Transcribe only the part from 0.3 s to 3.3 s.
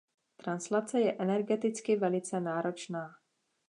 Translace je energeticky velice náročná.